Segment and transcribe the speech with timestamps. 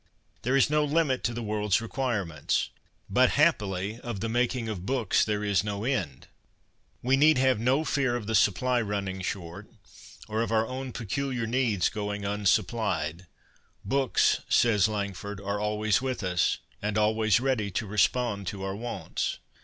[0.41, 2.71] There is no limit to the world's requirements.
[3.07, 6.25] But, happily,' of the making of books there is no end.'
[7.03, 10.31] We need have no fear of the supply running short, 58 CONFESSIONS OF A BOOK
[10.31, 13.27] LOVER or of our own peculiar needs going unsupplied.'
[13.85, 19.37] Books/ says Langford,' are always with us, and always ready to respond to our wants.'